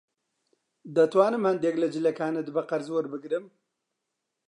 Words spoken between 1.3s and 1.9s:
هەندێک لە